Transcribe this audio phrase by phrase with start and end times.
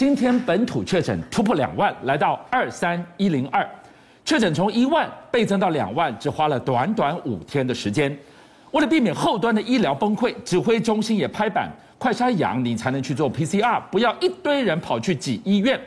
[0.00, 3.68] 今天本土确诊突破两万，来到二三一零二，
[4.24, 8.10] 确诊从一万倍增到两万，只花了短短五天的时间。
[8.70, 15.78] 为了避免后端的医疗崩溃，指挥中心也拍板，快筛阳你才能去做 PCR，不要一堆人跑去挤医院。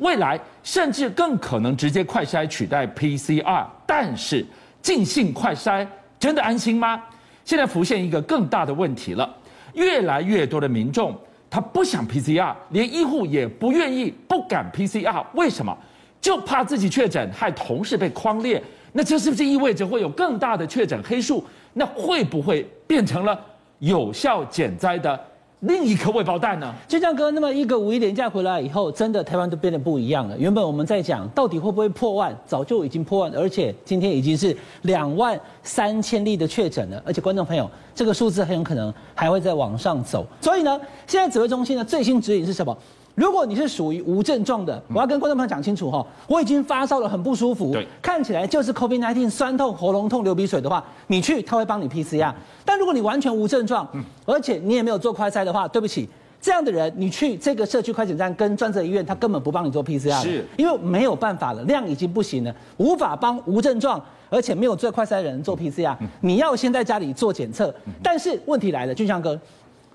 [0.00, 3.64] 未来甚至更可能直接快筛取代 PCR。
[3.86, 4.44] 但是
[4.82, 5.86] 尽兴快筛
[6.20, 7.02] 真的安心吗？
[7.46, 9.34] 现在浮现一个更大的问题了，
[9.72, 11.18] 越来越多的民众。
[11.54, 15.72] 他不想 PCR，连医护也不愿意、不敢 PCR，为什么？
[16.20, 18.60] 就怕自己确诊，害同事被框列。
[18.92, 21.44] 那这是不是意味着会有更大的确诊黑数？
[21.74, 23.40] 那会不会变成了
[23.78, 25.16] 有效减灾的？
[25.60, 26.74] 另一颗未爆弹呢？
[26.86, 30.36] 就像哥，那么一个五一连假回来以后，真的台湾都变得不一样了。
[30.38, 37.02] 原本我们在讲到底会不会破万，早就已经破万，而且今天已经是两万三千例的确诊了。
[37.06, 40.26] 而且观众朋友，这个数字很有可能还会再往上走。
[40.40, 42.76] 所以呢，现在指挥中心的最新指引是什么？
[43.14, 52.34] 如果你是属于无症状的，我要跟观众朋友讲清楚哈，我已经发烧了，很不舒服，看起来就是 COVID-19 酸痛、喉咙痛、流鼻水的话，你去他会帮你 PCR。
[52.64, 53.88] 但如果你完全无症状，
[54.26, 56.08] 而且你也没有做快筛的话，对不起，
[56.40, 65.96] 这样的人你去这个社区快检站跟专责医院，他根本不帮你做 PCR，是，因为没有办法了，量已经不行了，无法帮无症状而且没有做快筛的人做 PCR。
[66.20, 67.72] 你要先在家里做检测，
[68.02, 69.38] 但是问题来了，俊祥哥。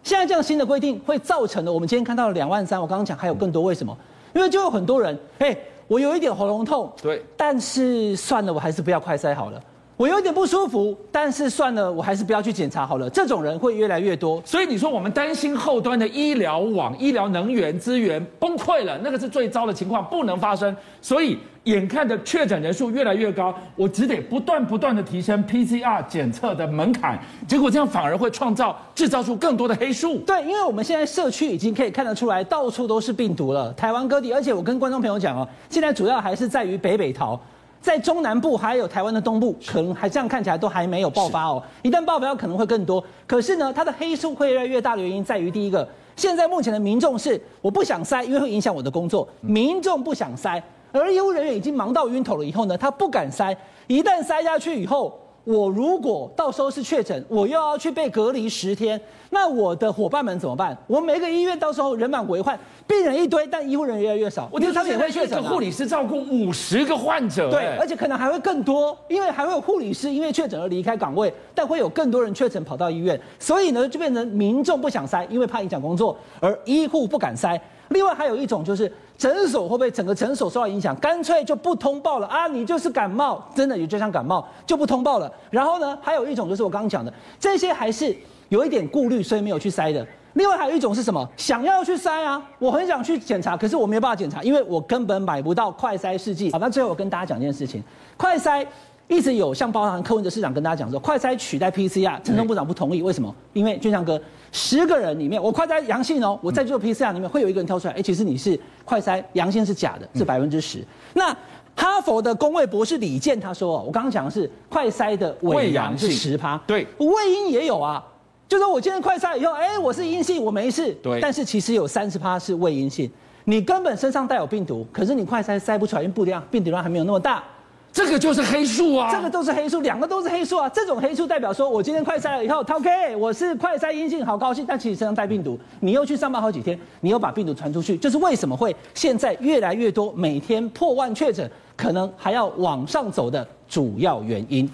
[0.04, 3.96] 现在这样新的规定会造成的，我们今天看到了两万三，我刚刚讲还有更多，为什么？
[4.34, 9.62] 因为就有很多人，哎，我有一点喉咙痛，对，但是算了，我还是不要快塞好了。
[10.00, 13.10] 我有点不舒服，但是算了，我还是不要去检查好了。
[13.10, 20.74] 这种人会越来越多，所以你说我们担心后端的医疗网、医疗能源资源崩溃了，那个是最糟的情况，不能发生。
[21.02, 30.20] 所以眼看着确诊人数越来越高，我只得不断不断的提升 PCR 检测的门槛，结果这样反而会创造制造出更多的黑数。
[30.20, 37.38] 对，因为我们现在社区已经可以看得出来，到处都是病毒了，台湾各地，而且我跟观众朋友讲哦，现在主要还是在于北北桃。
[37.82, 41.64] 在中南部还有台湾的东部，可能还这样看起来都还没有爆发哦。
[41.82, 43.04] 一旦爆发，可能会更多。
[43.26, 49.28] 可是呢，它的黑数会越来越大的原因在于，第一个，现在目前的民众是我不想塞，因为会影响我的工作。
[49.40, 50.62] 民众不想塞，
[50.92, 53.56] 而医务人员已经忙到晕头了以后呢，他不敢塞。
[53.88, 55.18] 一旦塞下去以后，
[55.50, 59.02] 我如果到时候是确诊，我又要去被隔离十天，
[59.32, 60.78] 那我的伙伴们怎么办？
[60.86, 62.58] 我每个医院到时候人满为患。
[62.86, 64.48] 病人一堆，但医护人员越来越少。
[64.52, 65.42] 我觉得他们也会确诊。
[65.44, 77.60] 护理师照顾五十个患者，对，而且可能还会更多，因为还会有护理师因为确诊而离开岗位，但会有更多人确诊跑到医院，所以呢，就变成民众不想塞，因为怕影响工作，而医护不敢筛。
[77.90, 82.48] 另外还有一种就是诊所会不会整个诊所受到影响，干脆就不通报了啊？
[82.48, 85.32] 你就是感冒，真的你就像感冒就不通报了。
[85.50, 88.16] 然后呢，还有一种就是我刚刚讲的，这些还是
[88.50, 90.06] 有一点顾虑，所以没有去筛的。
[90.34, 91.28] 另外还有一种是什么？
[91.36, 96.52] 想要去筛啊，我很想去检查，可是我没有办法检查，因为我根本买不到快筛试剂。
[96.52, 97.84] 好，那最后我跟大家讲一件事情，
[98.16, 98.66] 快筛
[99.10, 103.36] 一直有像包含柯文哲市长跟大家讲说，快筛取代 PCR，陈时中部长不同意，为什么？
[103.54, 104.22] 因为俊相哥，
[104.52, 110.86] 十个人里面我快筛阳性哦，我在做 PCR 里面会有一个人挑出来，哎，其实你是快筛阳性是假的，是百分之十。
[111.16, 111.36] 那
[111.76, 118.06] 哈佛的工位博士李健他说，我刚刚讲的是快筛的伪阳是十趴，对，伪阴也有啊。
[118.48, 120.94] 就说我今天快筛以后，哎，我是阴性，我没事。
[121.02, 121.20] 对。
[121.20, 123.10] 但是其实有三十趴是伪阴性，
[123.46, 127.44] 你根本身上带有病毒，可是你快筛筛不出来，因为不量病毒量还没有那么大。
[127.92, 129.12] 这个就是黑数啊！
[129.12, 130.70] 这个都是黑数，两个都是黑数啊！
[130.70, 134.64] 这种黑数代表说我今天快筛了以后，OK，我是快筛阴性，好高兴。
[134.68, 144.70] 但其实身上带病毒，你又去上班好几天，你又把病毒传出去，就是为什么会现在越来越多，每天破万确诊，可能还要往上走的主要原因。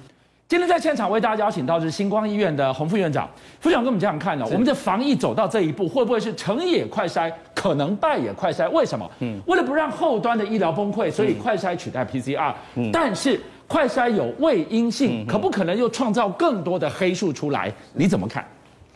[0.47, 3.27] 今天在现场为大家邀请到是星光医院的洪副院长，
[3.59, 8.69] 副院长跟我们这样看呢，我们的防疫走到这一步，会不会是成也快筛，可能败也快筛？
[8.69, 9.09] 为什么？
[9.21, 12.53] 嗯，为了不让后端的医疗崩溃，所以快筛取代 PCR。
[12.75, 17.73] 嗯，但是快筛有未阴性，可不可能又创造更多的黑数出来？
[17.93, 18.45] 你怎么看？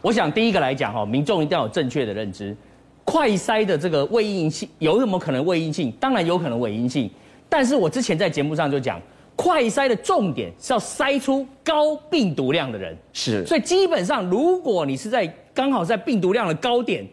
[0.03, 2.55] 我想第一个来讲哈，民众一定要有正确的认知，
[3.03, 5.91] 快筛的这个未阴性有什么可能未阴性？
[5.99, 7.09] 当然有可能伪阴性，
[7.49, 9.02] 但是我之前在节目上就讲。
[9.41, 17.08] 快筛的重点是要筛出高病毒量的人，是，所以基本上，如果你是在刚好在病毒量的高点，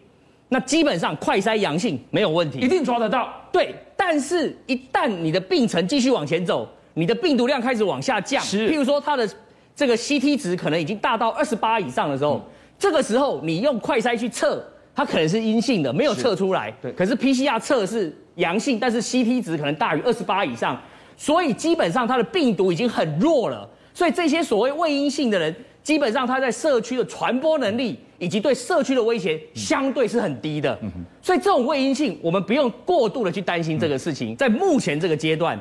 [0.49, 3.32] 那基本上快筛阳性没有问题，一定抓得到。
[3.52, 9.28] 对，但是一旦你的病程继续往前走，你的病毒量开始往下降，是，譬如说它的
[9.76, 12.43] 这个 CT 值可能已经大到二十八以上的时候，嗯、
[12.76, 14.61] 这个时候你用快筛去测，
[14.96, 20.76] 它可能是阴性的，没有测出来，对，可是 PCR 测是阳性，但是 CT 值可能大于二十八以上。
[21.16, 30.78] 所以基本上它的病毒已经很弱了，所以这些所谓伪阴性的人，基本上他在社区的传播能力以及对社区的威胁相对是很低的。
[31.22, 34.36] 所以这种未阴性，我们不用过度的去担心这个事情。
[34.36, 35.58] 在目前这个阶段，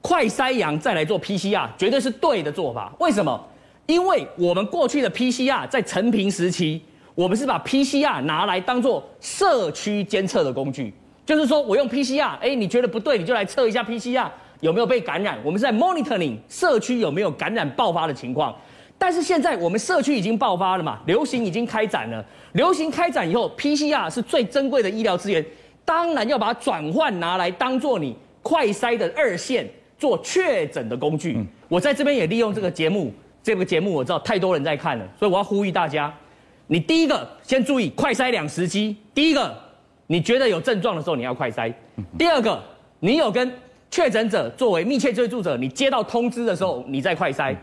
[0.00, 2.92] 快筛阳再来做 PCR，绝对是对的做法。
[2.98, 3.40] 为什么？
[3.86, 6.82] 因为我们过去的 PCR 在成平时期，
[7.14, 10.92] 我们是把 PCR 拿来当做社区监测的工具，
[11.24, 14.28] 就是说我用 PCR，哎，你觉得不对，你就来测一下 PCR
[14.60, 15.38] 有没有被感染。
[15.44, 18.54] 我们是在 monitoring 社区有没有感染爆发的情况。
[18.98, 25.44] 但是现在我们社区已经爆发了嘛，流行已经开展了，流行开展以后，PCR 是最珍贵的医疗资源，
[25.84, 29.68] 当然要把它转换拿来当做你快筛的二线
[29.98, 31.34] 做确诊的工具。
[31.36, 33.12] 嗯、我在这边也利用这个节目。
[33.42, 36.12] 这个节目我知道太多人在看了，所以我要呼吁大家，
[36.66, 38.96] 你第一个先注意快筛两时机。
[39.14, 39.56] 第一个，
[40.08, 41.72] 你觉得有症状的时候你要快筛；
[42.18, 42.60] 第二个，
[42.98, 43.48] 你有跟
[43.96, 47.56] 确诊者作为密切接触者，你接到通知的时候你再快筛。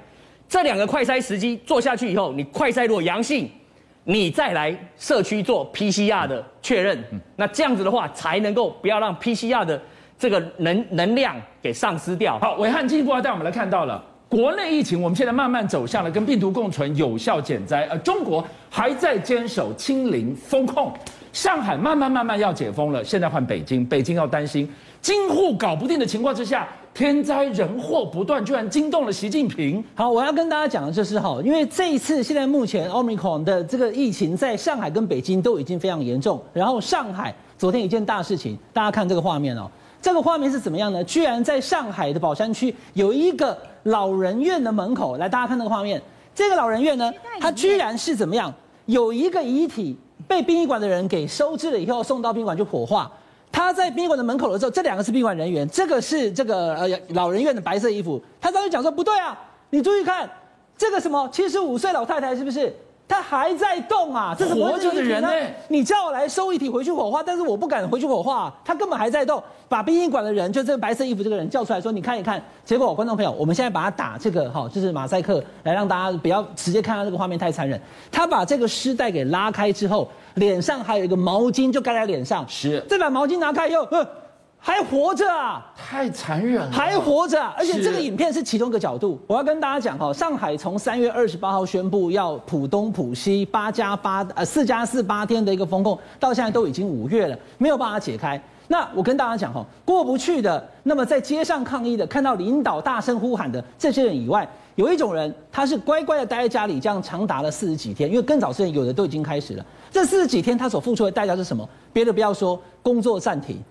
[0.50, 3.48] 这两个快筛时机做下去以后，你快筛如果阳性，
[4.04, 6.98] 你再来社区做 PCR 的确认。
[7.36, 9.80] 那这样子的话，才能够不要让 PCR 的
[10.18, 12.40] 这个能能量给丧失掉。
[12.40, 14.04] 好，伟汉进一步要带我们来看到了。
[14.28, 20.92] 国内疫情，我们现在慢慢走向了跟病毒共存、有效减灾，而中国还在坚守清零封控。
[21.32, 24.68] 上海慢慢慢慢要解封了，现在换北京，北京要担心
[25.04, 29.84] 京沪搞不定的情况之下，天灾人祸不断，居然惊动了习近平。
[29.94, 39.70] 好，我要跟大家讲的就是哈，因为这一次现在目前 Omicron 的这个疫情在上海跟北京都已经非常严重，然后上海昨天一件大事情，大家看这个画面哦。
[40.02, 41.04] 这个画面是怎么样呢？
[41.04, 46.02] 居然在上海的宝山区有一个老人院的门口，来，大家看那个画面。
[46.34, 47.12] 这个老人院呢，
[47.42, 48.54] 它居然是怎么样？
[48.86, 53.12] 有一个遗体被殡仪馆的人给收治了以后，送到殡仪馆去火化。
[53.54, 58.20] 他在宾馆的门口的时候，这两个是宾馆人员，这个是这个呃老人院的白色衣服。
[58.42, 59.40] 他当时讲说不对啊，
[59.70, 60.28] 你注意看
[60.76, 62.76] 这个什么七十五岁老太太是不是？
[63.08, 64.36] 他还在动啊！
[64.38, 65.30] 这是活着的人呢。
[65.68, 68.52] 你叫我来收遗体回去火化，但是我不敢回去火化。
[68.66, 77.80] 他根本还在动，把殡仪馆的人，就这个白色衣服这个人叫出来说：“你看一看。”结果，观众朋友，我们现在把它打这个哈，就是马赛克，来让大家不要直接看到这个画面太残忍。
[78.12, 82.44] 他把这个尸袋给拉开之后，脸上还有一个毛巾，就盖在脸上。
[82.48, 82.80] 是。
[82.90, 84.08] 再把毛巾拿开以后，呃
[84.66, 85.62] 还活着啊！
[85.76, 87.54] 太残忍了，还活着啊！
[87.58, 89.20] 而且这个影片是其中一个角度。
[89.28, 98.42] 我要跟大家讲哈，上海从三月二十八号宣布要浦东、浦西八加八呃四加四八天的一个封控，到现在都已经五月了，没有办法解开。
[98.70, 109.66] 那我跟大家讲哈，过不去的，那么在街上抗议的，看到领导大声呼喊的这些人以外，有一种人他是乖乖的待在家里，这样长达了四十几天，因为更早之前有的都已经开始了。
[109.92, 111.68] 这四十几天他所付出的代价是什么？
[111.92, 113.62] 别的不要说，工作暂停。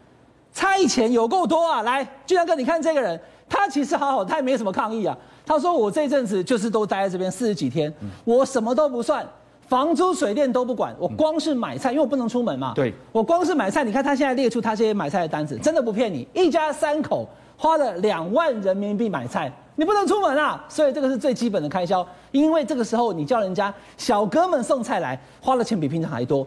[0.53, 1.83] 差钱有够多啊！
[1.83, 3.19] 来，俊相哥，你看这个人，
[3.49, 5.17] 他其实好好，他也没什么抗议啊。
[5.47, 7.93] 他说：“我这阵子就是都待在这边四十几天，
[8.25, 9.27] 我什么都不算，
[9.67, 12.73] 房租水电都不管，我光是买菜，因为我不能出门嘛。
[12.75, 17.27] 对，我光是买菜，你看他现在列出他这些买菜的单子，真的不骗你，一家三口
[17.57, 22.07] 花了两万人民币买菜，你不能出门啊，所以这个是最基本的开销。
[22.31, 26.47] 因为这个时候你叫人家小哥们送菜来，花的钱比平常还多，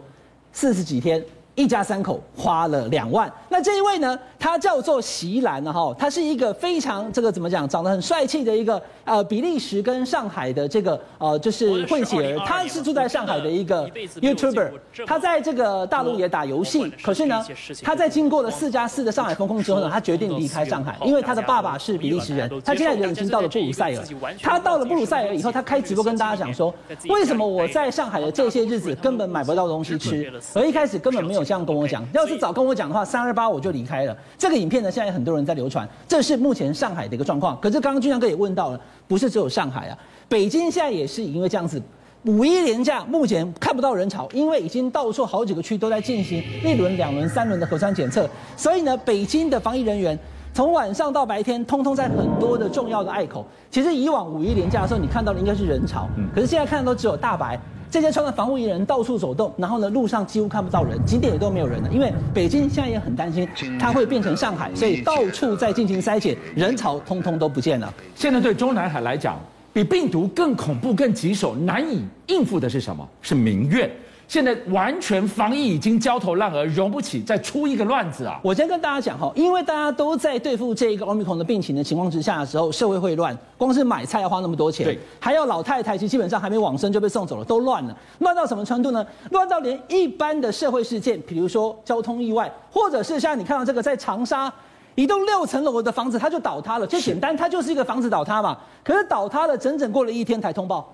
[0.53, 1.21] 四十几天。”
[1.55, 3.31] 一家三口花了两万。
[3.49, 4.19] 那这一位呢？
[4.45, 12.45] 他叫做席兰呢，哈，他是一个非常这个怎么讲，长得很帅气的一个呃比利时跟上海的这个呃就是混血儿。
[12.45, 13.89] 他是住在上海的一个
[14.21, 14.69] YouTuber，
[15.07, 16.87] 他在这个大陆也打游戏。
[17.01, 17.43] 可是呢，
[17.81, 22.47] 他在经过了四加四的上海封控之后呢，他决定离开上海，因为他的爸爸是比利时人。
[22.63, 24.03] 他现在人已经到了布鲁塞尔。
[24.43, 26.71] 他到了布鲁塞尔以后，他开直播跟大家讲说，
[27.09, 31.43] 为什么我在上海的这些日子根本买不到东西吃，而一开始根本没有。
[31.43, 34.15] 这样跟我讲，要是早跟我讲的话，三二八我就离开了。
[34.37, 37.57] 这个影片呢，现在很多人在流传，这是目前上海的一个状况。
[37.61, 41.81] 可是刚刚俊亮哥也问到了，不是只有上海啊，北京现在也是因为这样子，
[42.25, 50.17] 五一连假目前看不到人潮，因为已经到处好几个区都在进行一轮、两轮、三轮的核酸检测，所以呢，北京的防疫人员
[50.53, 53.45] 从晚上到白天，通通在很多的重要的隘口。
[53.71, 57.59] 其实以往五一连假的时候，你看到的应该是人潮，可是现在看到都只有大白。
[57.89, 61.89] 这些穿着防护衣的人到处走动，然后呢，路上几乎看不到人，景点也都没有人了。
[61.91, 63.47] 因为北京现在也很担心，
[63.79, 67.93] 它会变成上海，所以到处在进行筛检，人潮通通都不见了。
[68.15, 69.39] 现在对中南海来讲，
[69.71, 73.07] 比病毒更恐怖、更棘手、难以应付的是什么？
[73.21, 73.89] 是民怨。
[74.27, 78.39] 现在完全防疫已经焦头烂额，容不起再出一个乱子啊！
[78.41, 89.05] 我先跟大家讲哈，因为大家都在对付这一个奥密克戎的病情的情况之下的时候，社会会乱，光是买菜要花那么多钱，对，还有老太太其实基本上还没往生就被送走了，都乱了，乱到什么程度呢？
[89.29, 94.51] 乱到连一般的社会事件，比如说交通意外，或者是像你看到这个在长沙
[94.95, 98.57] 一栋六层楼的房子，它就倒塌了，就简单，它就是一个房子倒塌嘛。
[98.83, 100.91] 可是倒塌了整整过了一天才通报。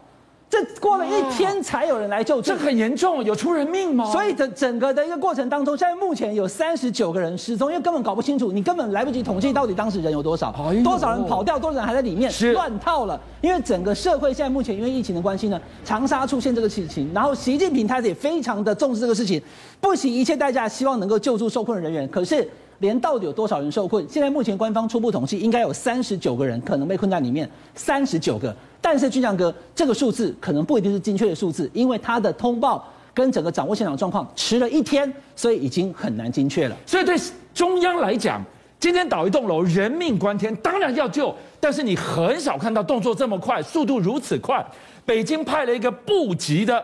[0.51, 4.11] 这过了一天才有人来救助，这很严重，有出人命吗？
[4.11, 10.53] 所以整整个的一个过程当中，现在目前有三十九个人失踪，因为根本搞不清楚，你根本来不及统计到底当时人有多少，
[10.83, 13.17] 多少人跑掉，多少人还在里面乱套了。
[13.39, 19.41] 因为整个社会现在目前因为疫情的关系呢，长沙出现这个事情，然后习近平他也非常的重视这个事情，
[19.79, 22.45] 不惜一切代价希望能够救助受困的人员，可是。
[22.81, 24.03] 连到底有多少人受困？
[24.09, 28.51] 现在目前官方初步统计，应该有三十九个人可能被困在里面，三十九个。
[28.81, 32.83] 但是俊相哥，这个数字可能不一定是精确的数字，因为他的通报
[33.13, 36.75] 跟整个掌握现场状况迟了一天，所以已经很难精确了。
[36.85, 37.15] 所以对
[37.53, 38.43] 中央来讲，
[38.79, 41.33] 今天倒一栋楼，人命关天，当然要救。
[41.59, 44.65] 但是你很少看到动作这么快，速度如此快。
[45.05, 46.83] 北京派了一个部级的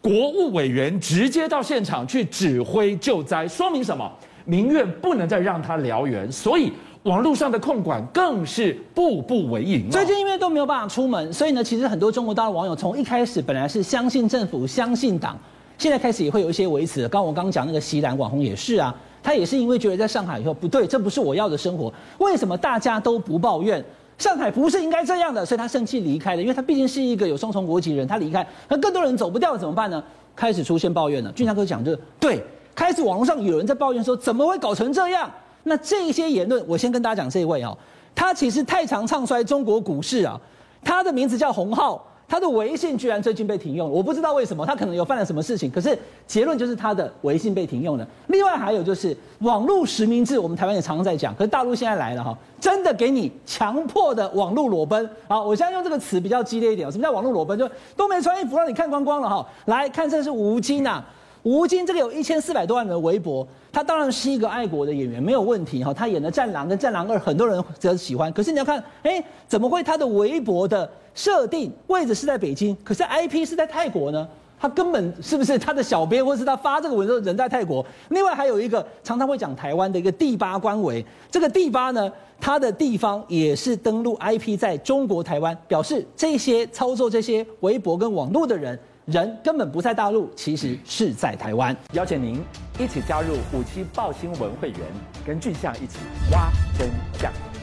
[0.00, 4.10] 国务委员直接到现场去指挥救灾，说明什么？
[4.46, 6.72] 民怨不能再让它燎原，所以
[7.04, 9.90] 网络上的控管更是步步为营。
[9.90, 15.38] 最近因为都没有办法出门，所以呢，其实很多中国大陆网友从一开始本来是相信政府、相信党，
[15.76, 17.06] 现在开始也会有一些维持。
[17.08, 21.92] 刚我刚讲那个西兰网红也是啊，他也是因为觉得在上海以后不对，这不是我要的生活。
[22.16, 23.84] 为什么大家都不抱怨？
[24.16, 26.40] 上海不是应该这样的，所以他生气离开了。
[26.40, 30.02] 因为他毕竟是一个有双重国籍人，他离开，那更多人走不掉怎么办呢？
[30.34, 31.30] 开始出现抱怨了。
[31.32, 32.42] 俊相哥讲这对。
[32.74, 35.30] 开始网络上有人在抱怨说，怎么会搞成这样？
[35.64, 37.76] 那这些言论，我先跟大家讲这一位哦，
[38.14, 40.40] 他其实太常唱衰中国股市啊，
[40.84, 48.06] 他的名字叫洪浩，他的微信居然最近被停用了，我不知道为什么，他可能有犯了什么事情，可是结论就是他的微信被停用了。
[48.26, 55.08] 另外还有就是网络实名制，我们台湾也常常在讲，可是大陆现在来了哈，真的给你强迫的网络裸奔。
[55.26, 57.58] 好，我现在用这个词比较激烈一点，什么叫网络裸奔？
[57.58, 61.02] 就都没穿衣服让你看光光了哈，来看这是吴京呐。
[61.44, 65.92] 吴京这个有一千四百多万人的微博，他当然是一个爱国的演员，没有问题哈。
[65.92, 68.32] 他演的《战狼》跟《战狼二》，很多人则喜欢。
[68.32, 74.26] 可是你要看，哎，怎么会他的微博的设定位置是在北京，可是 IP 是在泰国呢？
[74.58, 77.84] 他根本是不是他的小编，或是他发这个文的人在泰国？
[78.08, 82.10] 另外还有一个常常会讲台湾的一个第八官微，这个第八呢，
[82.40, 88.78] 他的地方也是登录 IP 在中国台湾，表示这些操作这些微博跟网络的人。
[89.06, 91.76] 人根本不在大陆，其实是在台湾。
[91.92, 92.42] 邀请您
[92.78, 94.80] 一起加入五七报新闻会员，
[95.26, 95.98] 跟俊相一起
[96.32, 96.88] 挖真
[97.20, 97.53] 相。